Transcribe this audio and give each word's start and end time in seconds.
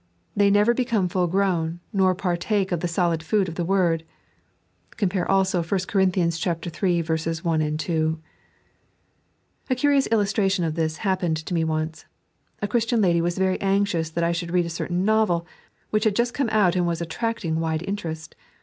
They 0.35 0.49
never 0.49 0.73
become 0.73 1.07
full 1.09 1.27
grown, 1.27 1.79
nor 1.93 2.15
partake 2.15 2.71
of 2.71 2.79
the 2.79 2.87
solid 2.87 3.21
food 3.21 3.47
of 3.47 3.53
the 3.53 3.63
Word 3.63 4.03
(compare 4.97 5.29
also 5.29 5.59
1 5.61 5.79
Oor. 5.93 6.01
iii. 6.01 7.03
1, 7.03 7.77
2). 7.77 8.19
A 9.69 9.75
curious 9.75 10.07
illustration 10.07 10.65
of 10.65 10.73
this 10.73 10.97
happened 10.97 11.37
to 11.45 11.53
me 11.53 11.63
once. 11.63 12.05
A 12.63 12.67
Christian 12.67 12.99
lady 12.99 13.21
was 13.21 13.37
very 13.37 13.61
anxious 13.61 14.09
that 14.09 14.23
I 14.23 14.31
should 14.31 14.49
read 14.49 14.65
a 14.65 14.69
certain 14.71 15.05
novel, 15.05 15.45
which 15.91 16.05
had 16.05 16.15
just 16.15 16.33
come 16.33 16.49
out 16.51 16.75
and 16.75 16.87
was 16.87 16.99
attracting 17.01 17.59
wide 17.59 17.83
interest. 17.87 18.35